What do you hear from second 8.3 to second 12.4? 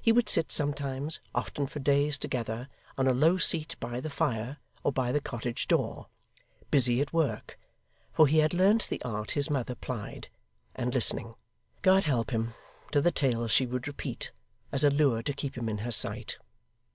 had learnt the art his mother plied), and listening, God help